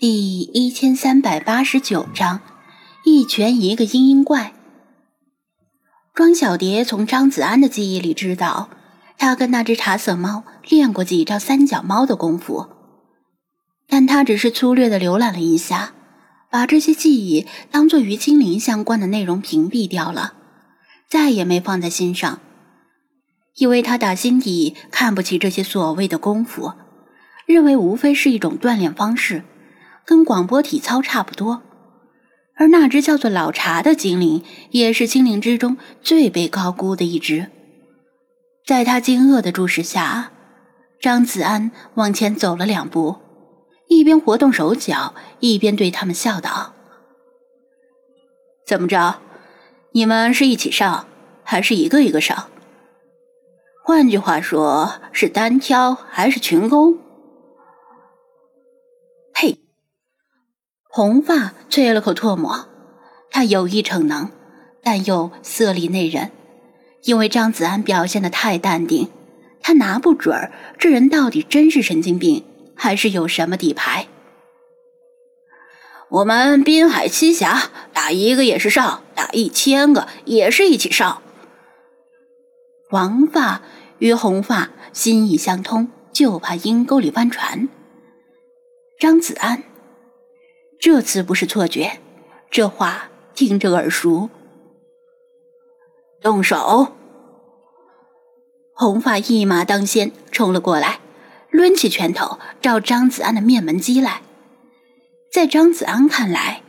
[0.00, 2.40] 第一千三百八十九章，
[3.04, 4.54] 一拳一个嘤嘤怪。
[6.14, 8.70] 庄小蝶从张子安的记忆里知道，
[9.16, 12.68] 他跟那只茶色猫练过几招三脚猫的功夫，
[13.88, 15.94] 但他只是粗略的浏览了一下，
[16.48, 20.34] 把这些记忆当做与精灵相关的内容屏蔽掉了，
[21.08, 22.38] 再也没放在心上，
[23.56, 26.74] 因为他打心底看不起这些所谓的功夫，
[27.46, 29.42] 认为无非是一种锻炼方式。
[30.08, 31.60] 跟广播体操差不多，
[32.56, 37.48] 而那只叫做老茶的精灵，也是精灵之中最被高估的一只。
[38.64, 40.32] 在他惊愕的注视下，
[40.98, 43.16] 张子安往前走了两步，
[43.88, 46.72] 一边活动手脚，一边对他们笑道
[48.66, 49.18] ：“怎么着？
[49.92, 51.06] 你们是一起上，
[51.44, 52.48] 还是一个一个上？
[53.84, 56.96] 换句话说，是单挑还是群攻？”
[60.90, 62.66] 红发啐了口唾沫，
[63.30, 64.30] 他有意逞能，
[64.82, 66.30] 但又色厉内荏。
[67.02, 69.10] 因为张子安表现的太淡定，
[69.60, 74.08] 他拿不准这人到底真是神经病，还是有什么底牌。
[76.08, 81.22] 我们滨海七侠打一个也是上，打一千个也是一起上。
[82.88, 83.60] 黄发
[83.98, 87.68] 与红发心意相通，就怕阴沟里翻船。
[88.98, 89.62] 张子安。
[90.80, 91.98] 这次不是错觉，
[92.50, 94.30] 这话听着耳熟。
[96.20, 96.94] 动手！
[98.74, 101.00] 红发一马当先冲了过来，
[101.50, 104.22] 抡起拳头照张子安的面门击来。
[105.32, 106.62] 在张子安看来，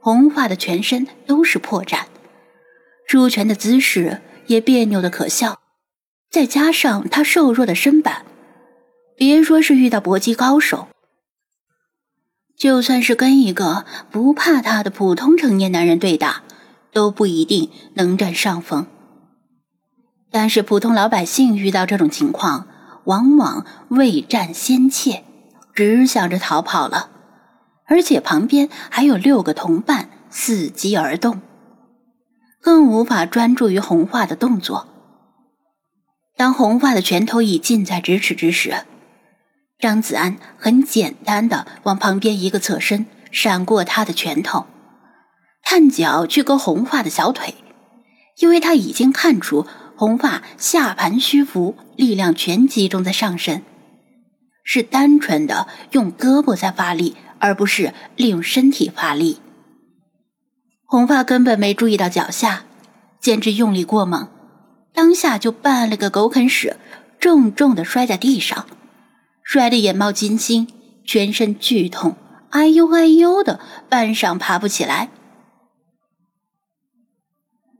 [0.00, 2.04] 红发的全身都是破绽，
[3.08, 5.60] 出拳的姿势也别扭的可笑，
[6.30, 8.24] 再加上他瘦弱的身板，
[9.16, 10.86] 别说是遇到搏击高手。
[12.56, 16.42] 就算是跟一个不怕他的普通成年男人对打，
[16.90, 18.86] 都不一定能占上风。
[20.30, 22.66] 但是普通老百姓遇到这种情况，
[23.04, 25.22] 往往未战先怯，
[25.74, 27.10] 只想着逃跑了，
[27.84, 31.42] 而且旁边还有六个同伴伺机而动，
[32.62, 34.88] 更无法专注于红发的动作。
[36.36, 38.84] 当红发的拳头已近在咫尺之时。
[39.78, 44.66] 张子安很简单的往旁边一个侧身，闪过他的拳头，
[45.62, 47.54] 探脚去勾红发的小腿，
[48.38, 53.62] 因为他已经看出红发下盘虚浮，力量全集中在上身，
[54.64, 59.40] 是单纯的用胳膊在发力，而不是利用身体发力。
[60.86, 62.64] 红发根本没注意到脚下，
[63.20, 64.28] 简直用力过猛，
[64.94, 66.76] 当下就绊了个狗啃屎，
[67.20, 68.66] 重重的摔在地上。
[69.46, 70.66] 摔得眼冒金星，
[71.04, 72.16] 全身剧痛，
[72.50, 75.08] 哎呦哎呦的，半晌爬不起来。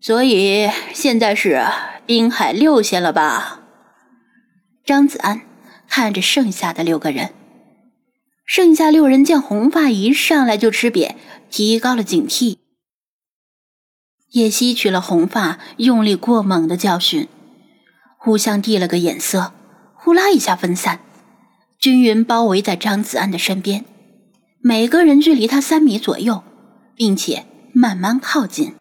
[0.00, 1.60] 所以现在是
[2.06, 3.60] 滨海六仙了吧？
[4.84, 5.40] 张子安
[5.88, 7.34] 看着剩下的六个人，
[8.46, 11.16] 剩下六人见红发一上来就吃瘪，
[11.50, 12.58] 提高了警惕，
[14.30, 17.26] 也吸取了红发用力过猛的教训，
[18.16, 19.52] 互相递了个眼色，
[19.96, 21.00] 呼啦一下分散。
[21.80, 23.84] 均匀包围在张子安的身边，
[24.60, 26.42] 每个人距离他三米左右，
[26.96, 28.74] 并且慢慢靠近。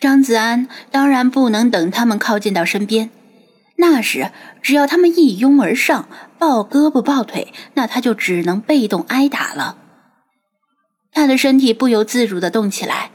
[0.00, 3.10] 张子安当然不能等他们靠近到身边，
[3.76, 9.78] 那时只要他们一拥而上，抱胳膊抱腿，那他就只能被动挨打了。
[11.12, 13.12] 他的身体不由自主的动起来，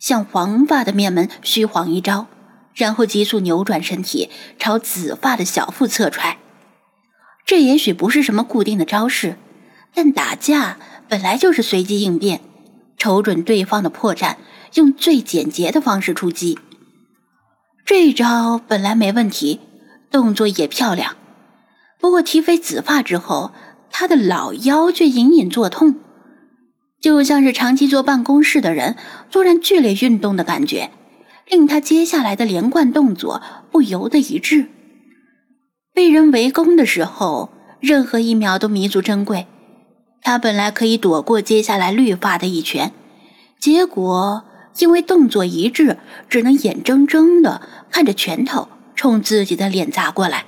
[0.00, 2.28] 向黄发的面门虚晃一招，
[2.72, 6.38] 然后急速扭转身体，朝紫发的小腹侧踹。
[7.48, 9.38] 这也许不是什么固定的招式，
[9.94, 10.76] 但打架
[11.08, 12.42] 本来就是随机应变，
[12.98, 14.36] 瞅准对方的破绽，
[14.74, 16.58] 用最简洁的方式出击。
[17.86, 19.60] 这一招本来没问题，
[20.10, 21.16] 动作也漂亮。
[21.98, 23.52] 不过提飞紫发之后，
[23.90, 25.94] 他的老腰却隐隐作痛，
[27.00, 28.94] 就像是长期坐办公室的人
[29.30, 30.90] 突然剧烈运动的感觉，
[31.48, 33.40] 令他接下来的连贯动作
[33.70, 34.66] 不由得一滞。
[35.98, 37.50] 被人围攻的时候，
[37.80, 39.48] 任何一秒都弥足珍贵。
[40.22, 42.92] 他本来可以躲过接下来绿发的一拳，
[43.58, 44.44] 结果
[44.78, 45.98] 因为动作一致，
[46.28, 50.44] 只能眼睁睁的看着拳头冲自己的脸砸过来。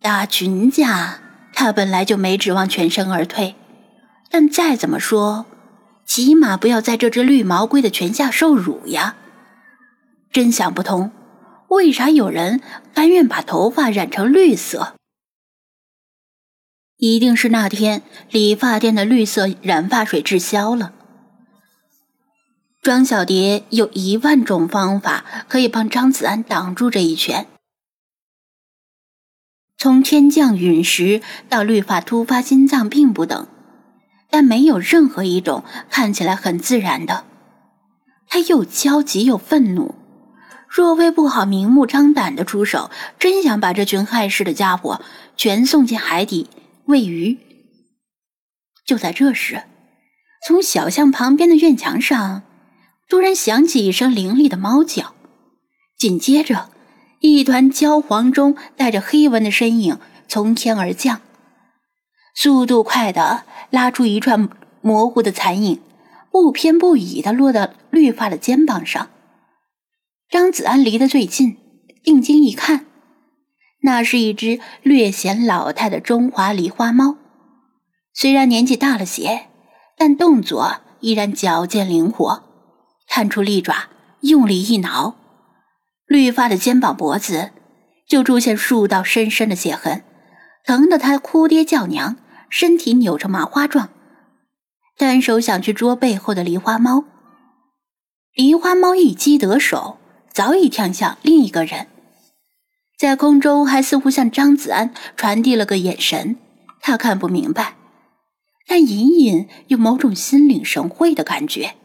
[0.00, 1.20] 打群架，
[1.52, 3.54] 他本来就没指望全身而退，
[4.32, 5.46] 但再怎么说，
[6.04, 9.14] 起码不要在这只绿毛龟的拳下受辱呀！
[10.32, 11.12] 真想不通。
[11.74, 12.60] 为啥有人
[12.94, 14.94] 甘愿把头发染成绿色？
[16.96, 20.92] 一定是那天理发店的绿色染发水滞销了。
[22.80, 27.46] 庄小蝶有一万种方法可以帮张子安挡住这一拳。
[29.76, 33.48] 从天降陨石到绿发突发心脏病不等，
[34.30, 37.24] 但没有任何一种看起来很自然的。
[38.26, 39.94] 他又焦急又愤怒，
[40.74, 45.00] 若非不好明目张胆的出手，真想把这群害事的家伙
[45.36, 46.50] 全送进海底
[46.86, 47.38] 喂鱼。
[48.84, 49.62] 就在这时，
[50.44, 52.42] 从小巷旁边的院墙上
[53.08, 55.14] 突然响起一声凌厉的猫叫，
[55.96, 56.70] 紧接着。
[57.20, 59.98] 一团焦黄中带着黑纹的身影
[60.28, 61.22] 从天而降，
[62.34, 64.50] 速度快的拉出一串
[64.82, 65.80] 模糊的残影，
[66.30, 69.08] 不偏不倚的落到绿发的肩膀上。
[70.34, 71.58] 张子安离得最近，
[72.02, 72.86] 定睛一看，
[73.82, 77.16] 那是一只略显老态的中华狸花猫，
[78.12, 79.46] 虽然年纪大了些，
[79.96, 82.42] 但动作依然矫健灵活，
[83.06, 83.90] 探出利爪，
[84.22, 85.14] 用力一挠。
[86.08, 87.52] 绿发的肩膀、脖子
[88.08, 90.02] 就出现数道深深的血痕，
[90.64, 92.16] 疼得他哭爹叫娘，
[92.48, 93.90] 身体扭成麻花状，
[94.98, 97.04] 单手想去捉背后的梨花猫。
[98.34, 99.98] 梨花猫一击得手，
[100.34, 101.86] 早已跳向另一个人，
[102.98, 106.36] 在空中还似乎向张子安传递了个眼神，
[106.80, 107.76] 他看不明白，
[108.66, 111.76] 但隐隐有某种心领神会的感觉。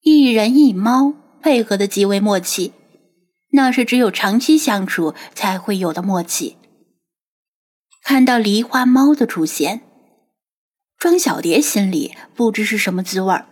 [0.00, 1.12] 一人一猫
[1.42, 2.72] 配合的极为默契。
[3.54, 6.56] 那是只有长期相处才会有的默契。
[8.02, 9.82] 看到梨花猫的出现，
[10.96, 13.44] 庄小蝶心里不知是什么滋味儿。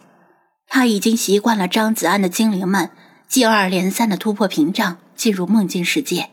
[0.67, 2.91] 她已经习惯了张子安的精灵们
[3.31, 6.31] 接二连三的突破屏障，进入梦境世界，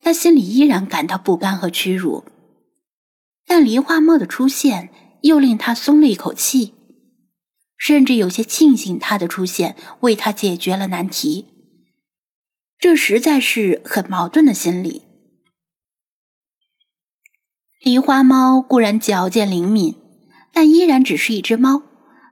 [0.00, 2.24] 他心里依然感到不甘和屈辱。
[3.46, 4.88] 但梨花猫的出现
[5.20, 6.72] 又令他松了一口气，
[7.76, 11.48] 甚至有些庆幸它的出现为他解决了难题。
[12.78, 15.02] 这实在是很矛盾的心理。
[17.82, 19.94] 梨花猫固然矫健灵敏，
[20.54, 21.82] 但依然只是一只猫，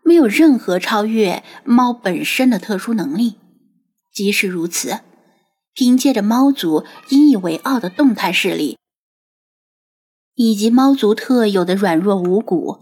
[0.02, 3.36] 没有任何超越猫本身的特殊能力。
[4.16, 5.00] 即使如此，
[5.74, 8.78] 凭借着猫族引以为傲的动态视力，
[10.34, 12.78] 以及猫族特有的软弱无骨，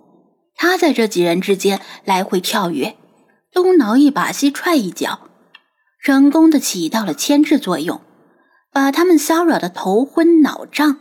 [0.55, 2.97] 他在这几人之间来回跳跃，
[3.53, 5.29] 东挠一把，西踹一脚。
[6.01, 8.01] 成功的起到了牵制作用，
[8.71, 11.01] 把他们骚扰的头昏脑胀，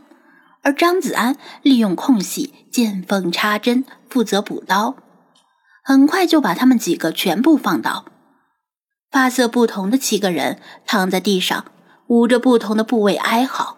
[0.63, 4.95] 而张子安利用空隙见缝插针，负责补刀，
[5.83, 8.05] 很快就把他们几个全部放倒。
[9.13, 11.65] 发色不同的七个人躺在地上，
[12.07, 13.77] 捂着不同的部位哀嚎。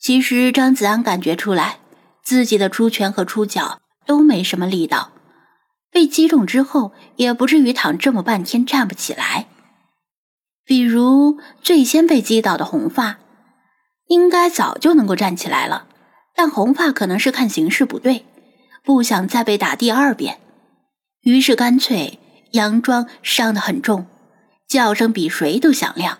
[0.00, 1.78] 其实张子安感觉出来，
[2.24, 5.12] 自己的出拳和出脚都没什么力道，
[5.92, 9.46] 被击中之后也不至于躺这么半天站不起来。
[10.64, 13.18] 比如最先被击倒的红发，
[14.08, 15.86] 应该早就能够站起来了，
[16.34, 18.26] 但红发可能是看形势不对，
[18.82, 20.40] 不想再被打第二遍，
[21.20, 22.18] 于是干脆
[22.50, 24.06] 佯装伤得很重，
[24.68, 26.18] 叫声比谁都响亮。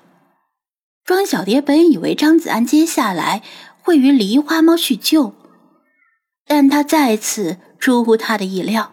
[1.05, 3.43] 庄小蝶本以为张子安接下来
[3.81, 5.35] 会与梨花猫叙旧，
[6.45, 8.93] 但他再次出乎他的意料，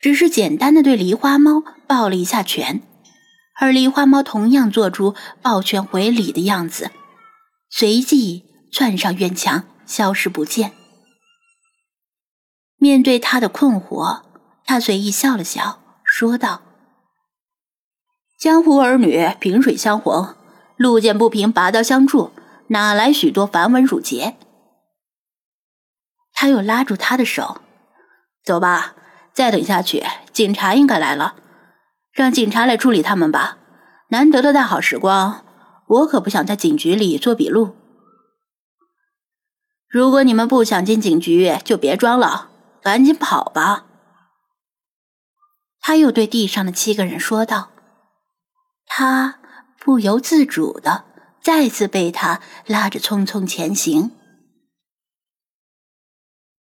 [0.00, 2.82] 只是简单的对梨花猫抱了一下拳。
[3.60, 6.90] 而梨花猫同样做出抱拳回礼的样子，
[7.70, 10.72] 随即窜上院墙，消失不见。
[12.78, 14.22] 面对他的困惑，
[14.64, 16.62] 他随意笑了笑，说道
[18.38, 20.34] ：“江湖儿女，萍水相逢，
[20.76, 22.32] 路见不平，拔刀相助，
[22.68, 24.36] 哪来许多繁文缛节？”
[26.34, 27.60] 他又拉住他的手
[28.44, 28.94] ：“走吧，
[29.32, 31.36] 再等下去，警察应该来了。”
[32.12, 33.58] 让警察来处理他们吧，
[34.08, 35.44] 难得的大好时光，
[35.86, 37.76] 我可不想在警局里做笔录。
[39.88, 42.50] 如果你们不想进警局，就别装了，
[42.82, 43.86] 赶紧跑吧。
[45.80, 47.70] 他又对地上的七个人说道。
[48.86, 49.38] 他
[49.78, 51.04] 不由自主的
[51.42, 54.12] 再次被他拉着匆匆前行。